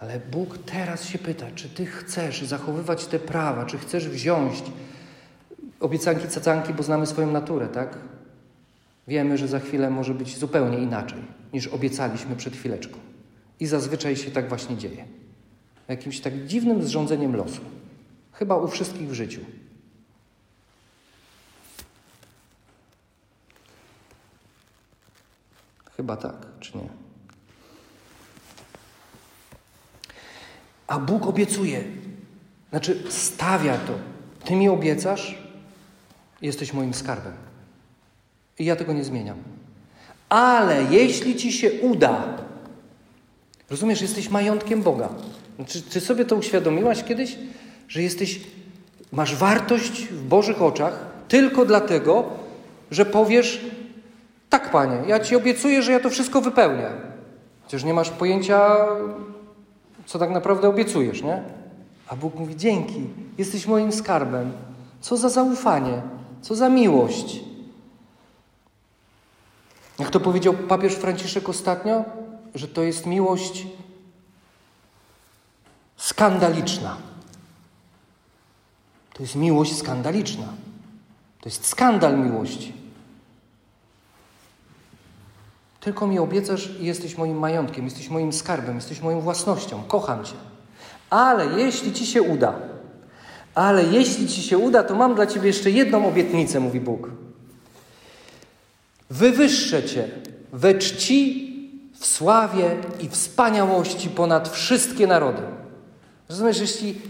Ale 0.00 0.20
Bóg 0.20 0.58
teraz 0.58 1.04
się 1.04 1.18
pyta, 1.18 1.46
czy 1.54 1.68
Ty 1.68 1.86
chcesz 1.86 2.42
zachowywać 2.42 3.06
te 3.06 3.18
prawa, 3.18 3.66
czy 3.66 3.78
chcesz 3.78 4.08
wziąć 4.08 4.62
obiecanki, 5.80 6.28
cacanki, 6.28 6.74
bo 6.74 6.82
znamy 6.82 7.06
swoją 7.06 7.30
naturę, 7.30 7.68
tak? 7.68 7.98
Wiemy, 9.08 9.38
że 9.38 9.48
za 9.48 9.60
chwilę 9.60 9.90
może 9.90 10.14
być 10.14 10.38
zupełnie 10.38 10.78
inaczej, 10.78 11.22
niż 11.52 11.66
obiecaliśmy 11.66 12.36
przed 12.36 12.56
chwileczką. 12.56 12.98
I 13.60 13.66
zazwyczaj 13.66 14.16
się 14.16 14.30
tak 14.30 14.48
właśnie 14.48 14.76
dzieje 14.76 15.04
jakimś 15.88 16.20
tak 16.20 16.46
dziwnym 16.46 16.82
zrządzeniem 16.82 17.36
losu. 17.36 17.60
Chyba 18.32 18.56
u 18.56 18.68
wszystkich 18.68 19.08
w 19.08 19.14
życiu. 19.14 19.40
Chyba 25.96 26.16
tak, 26.16 26.46
czy 26.60 26.76
nie? 26.76 26.88
A 30.86 30.98
Bóg 30.98 31.26
obiecuje, 31.26 31.84
znaczy 32.70 33.02
stawia 33.10 33.78
to. 33.78 33.92
Ty 34.44 34.56
mi 34.56 34.68
obiecasz, 34.68 35.38
jesteś 36.42 36.72
moim 36.72 36.94
skarbem. 36.94 37.32
I 38.58 38.64
ja 38.64 38.76
tego 38.76 38.92
nie 38.92 39.04
zmieniam. 39.04 39.36
Ale 40.28 40.84
jeśli 40.84 41.36
ci 41.36 41.52
się 41.52 41.72
uda, 41.72 42.38
rozumiesz, 43.70 44.00
jesteś 44.00 44.28
majątkiem 44.28 44.82
Boga. 44.82 45.08
Czy, 45.66 45.82
czy 45.82 46.00
sobie 46.00 46.24
to 46.24 46.36
uświadomiłaś 46.36 47.04
kiedyś, 47.04 47.38
że 47.88 48.02
jesteś, 48.02 48.40
masz 49.12 49.36
wartość 49.36 50.04
w 50.04 50.26
Bożych 50.26 50.62
oczach 50.62 51.06
tylko 51.28 51.64
dlatego, 51.64 52.24
że 52.90 53.06
powiesz, 53.06 53.64
tak, 54.50 54.70
panie, 54.70 54.96
ja 55.06 55.20
ci 55.20 55.36
obiecuję, 55.36 55.82
że 55.82 55.92
ja 55.92 56.00
to 56.00 56.10
wszystko 56.10 56.40
wypełnię. 56.40 56.90
Chociaż 57.62 57.84
nie 57.84 57.94
masz 57.94 58.10
pojęcia, 58.10 58.76
co 60.06 60.18
tak 60.18 60.30
naprawdę 60.30 60.68
obiecujesz, 60.68 61.22
nie? 61.22 61.42
A 62.08 62.16
Bóg 62.16 62.34
mówi: 62.34 62.56
Dzięki, 62.56 63.04
jesteś 63.38 63.66
moim 63.66 63.92
skarbem. 63.92 64.52
Co 65.00 65.16
za 65.16 65.28
zaufanie, 65.28 66.02
co 66.42 66.54
za 66.54 66.68
miłość. 66.68 67.40
Jak 69.98 70.10
to 70.10 70.20
powiedział 70.20 70.54
papież 70.54 70.94
Franciszek 70.94 71.48
ostatnio, 71.48 72.04
że 72.54 72.68
to 72.68 72.82
jest 72.82 73.06
miłość 73.06 73.66
skandaliczna. 76.08 76.96
To 79.12 79.22
jest 79.22 79.36
miłość 79.36 79.76
skandaliczna. 79.76 80.46
To 81.40 81.48
jest 81.48 81.66
skandal 81.66 82.18
miłości. 82.18 82.72
Tylko 85.80 86.06
mi 86.06 86.18
obiecasz 86.18 86.70
i 86.80 86.84
jesteś 86.84 87.16
moim 87.16 87.38
majątkiem, 87.38 87.84
jesteś 87.84 88.08
moim 88.08 88.32
skarbem, 88.32 88.76
jesteś 88.76 89.00
moją 89.00 89.20
własnością. 89.20 89.82
Kocham 89.82 90.24
Cię. 90.24 90.34
Ale 91.10 91.60
jeśli 91.60 91.92
Ci 91.92 92.06
się 92.06 92.22
uda, 92.22 92.54
ale 93.54 93.84
jeśli 93.84 94.28
Ci 94.28 94.42
się 94.42 94.58
uda, 94.58 94.82
to 94.82 94.94
mam 94.94 95.14
dla 95.14 95.26
Ciebie 95.26 95.46
jeszcze 95.46 95.70
jedną 95.70 96.08
obietnicę, 96.08 96.60
mówi 96.60 96.80
Bóg. 96.80 97.10
Wywyższę 99.10 99.84
Cię 99.84 100.08
we 100.52 100.74
czci, 100.74 101.48
w 101.98 102.06
sławie 102.06 102.76
i 103.00 103.08
wspaniałości 103.08 104.10
ponad 104.10 104.48
wszystkie 104.48 105.06
narody. 105.06 105.42
Rozumiesz, 106.28 106.60
jeśli 106.60 107.00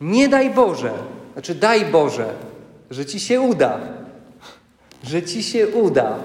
nie 0.00 0.28
daj 0.28 0.50
Boże, 0.50 0.92
znaczy 1.32 1.54
daj 1.54 1.84
Boże, 1.84 2.34
że 2.90 3.06
ci 3.06 3.20
się 3.20 3.40
uda, 3.40 3.80
że 5.04 5.22
ci 5.22 5.42
się 5.42 5.68
uda 5.68 6.18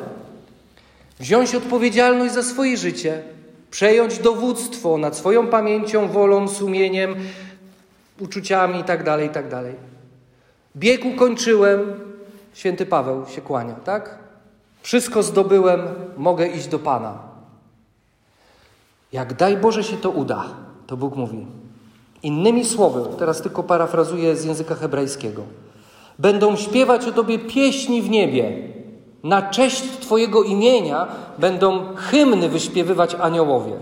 wziąć 1.20 1.56
odpowiedzialność 1.56 2.34
za 2.34 2.44
swoje 2.44 2.78
życie, 2.78 3.24
przejąć 3.72 4.20
dowództwo 4.20 4.98
nad 4.98 5.18
swoją 5.18 5.48
pamięcią, 5.48 6.08
wolą, 6.08 6.48
sumieniem, 6.48 7.16
uczuciami 8.20 8.78
itd., 8.78 9.04
tak 9.04 9.22
itd. 9.22 9.50
Tak 9.50 9.66
Bieg 10.76 11.06
ukończyłem, 11.06 11.94
święty 12.54 12.86
Paweł 12.86 13.26
się 13.28 13.42
kłania, 13.42 13.74
tak? 13.74 14.18
Wszystko 14.82 15.24
zdobyłem, 15.24 15.82
mogę 16.18 16.48
iść 16.48 16.68
do 16.68 16.80
Pana. 16.80 17.18
Jak 19.14 19.34
daj 19.34 19.58
Boże 19.58 19.84
się 19.84 19.98
to 19.98 20.10
uda, 20.10 20.46
to 20.88 20.98
Bóg 20.98 21.16
mówi, 21.16 21.46
Innymi 22.24 22.66
słowy, 22.66 23.18
teraz 23.18 23.42
tylko 23.42 23.64
parafrazuję 23.64 24.36
z 24.36 24.46
języka 24.46 24.76
hebrajskiego. 24.76 25.44
Będą 26.20 26.56
śpiewać 26.56 27.06
o 27.06 27.12
Tobie 27.12 27.40
pieśni 27.40 28.02
w 28.02 28.10
niebie. 28.10 28.70
Na 29.24 29.42
cześć 29.42 29.84
Twojego 29.84 30.44
imienia 30.44 31.08
będą 31.38 31.96
hymny 31.96 32.50
wyśpiewywać 32.50 33.16
aniołowie. 33.16 33.74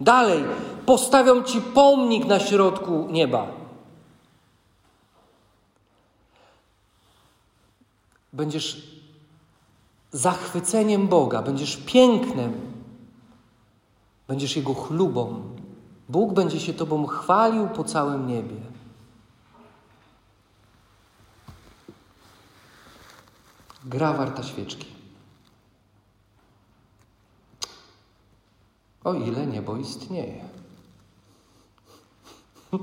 Dalej, 0.00 0.44
postawią 0.86 1.42
Ci 1.42 1.60
pomnik 1.60 2.26
na 2.26 2.40
środku 2.40 3.06
nieba. 3.10 3.46
Będziesz 8.32 8.98
zachwyceniem 10.12 11.08
Boga, 11.08 11.42
będziesz 11.42 11.76
pięknem, 11.76 12.52
będziesz 14.28 14.56
Jego 14.56 14.74
chlubą. 14.74 15.42
Bóg 16.08 16.32
będzie 16.32 16.60
się 16.60 16.74
Tobą 16.74 17.06
chwalił 17.06 17.68
po 17.68 17.84
całym 17.84 18.26
niebie. 18.26 18.56
Gra 23.84 24.12
warta 24.12 24.42
świeczki. 24.42 24.86
O 29.04 29.14
ile 29.14 29.46
niebo 29.46 29.76
istnieje. 29.76 30.44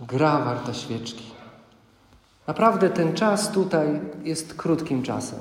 Gra 0.00 0.44
warta 0.44 0.74
świeczki. 0.74 1.24
Naprawdę 2.46 2.90
ten 2.90 3.14
czas 3.14 3.52
tutaj 3.52 4.00
jest 4.24 4.54
krótkim 4.54 5.02
czasem. 5.02 5.38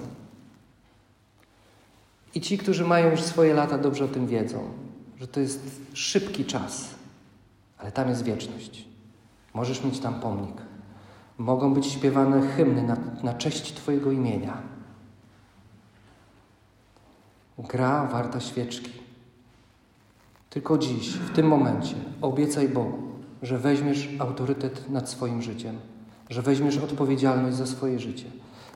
I 2.36 2.42
ci, 2.42 2.58
którzy 2.58 2.86
mają 2.86 3.12
już 3.12 3.22
swoje 3.22 3.54
lata, 3.54 3.78
dobrze 3.78 4.06
o 4.06 4.08
tym 4.08 4.28
wiedzą, 4.28 4.72
że 5.20 5.28
to 5.28 5.40
jest 5.40 5.82
szybki 5.94 6.46
czas, 6.46 6.90
ale 7.78 7.92
tam 7.92 8.10
jest 8.10 8.24
wieczność. 8.24 8.86
Możesz 9.54 9.84
mieć 9.84 10.00
tam 10.00 10.20
pomnik. 10.20 10.56
Mogą 11.38 11.74
być 11.74 11.86
śpiewane 11.86 12.48
hymny 12.48 12.84
na, 12.84 12.98
na 13.24 13.34
cześć 13.34 13.74
Twojego 13.74 14.12
imienia. 14.12 14.62
Gra 17.58 18.06
warta 18.06 18.40
świeczki. 18.40 18.92
Tylko 20.50 20.78
dziś, 20.78 21.10
w 21.10 21.34
tym 21.34 21.48
momencie, 21.48 21.96
obiecaj 22.22 22.70
Bogu, 22.70 22.98
że 23.42 23.58
weźmiesz 23.58 24.10
autorytet 24.20 24.90
nad 24.90 25.10
swoim 25.10 25.42
życiem, 25.42 25.80
że 26.30 26.42
weźmiesz 26.42 26.78
odpowiedzialność 26.78 27.58
za 27.58 27.66
swoje 27.66 28.00
życie, 28.00 28.26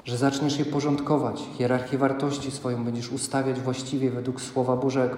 że 0.05 0.17
zaczniesz 0.17 0.59
je 0.59 0.65
porządkować, 0.65 1.43
hierarchię 1.57 1.97
wartości 1.97 2.51
swoją 2.51 2.83
będziesz 2.83 3.11
ustawiać 3.11 3.59
właściwie 3.59 4.11
według 4.11 4.41
Słowa 4.41 4.75
Bożego, 4.75 5.17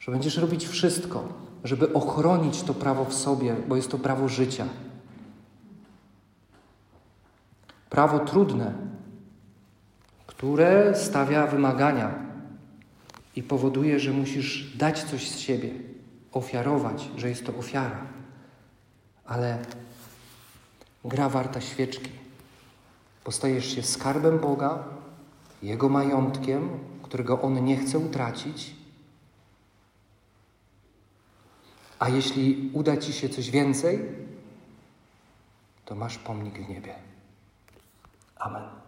że 0.00 0.12
będziesz 0.12 0.36
robić 0.36 0.66
wszystko, 0.66 1.28
żeby 1.64 1.92
ochronić 1.92 2.62
to 2.62 2.74
prawo 2.74 3.04
w 3.04 3.14
sobie, 3.14 3.56
bo 3.68 3.76
jest 3.76 3.90
to 3.90 3.98
prawo 3.98 4.28
życia. 4.28 4.66
Prawo 7.90 8.18
trudne, 8.18 8.72
które 10.26 10.94
stawia 10.94 11.46
wymagania 11.46 12.14
i 13.36 13.42
powoduje, 13.42 14.00
że 14.00 14.10
musisz 14.10 14.76
dać 14.76 15.02
coś 15.04 15.30
z 15.30 15.38
siebie, 15.38 15.70
ofiarować, 16.32 17.08
że 17.16 17.28
jest 17.28 17.46
to 17.46 17.56
ofiara. 17.56 18.06
Ale 19.26 19.58
gra 21.04 21.28
warta 21.28 21.60
świeczki. 21.60 22.10
Postajesz 23.24 23.74
się 23.74 23.82
skarbem 23.82 24.38
Boga, 24.38 24.84
Jego 25.62 25.88
majątkiem, 25.88 26.68
którego 27.02 27.42
On 27.42 27.64
nie 27.64 27.76
chce 27.76 27.98
utracić. 27.98 28.77
A 31.98 32.08
jeśli 32.08 32.70
uda 32.72 32.96
Ci 32.96 33.12
się 33.12 33.28
coś 33.28 33.50
więcej, 33.50 33.98
to 35.84 35.94
masz 35.94 36.18
pomnik 36.18 36.54
w 36.54 36.68
niebie. 36.68 36.94
Amen. 38.36 38.87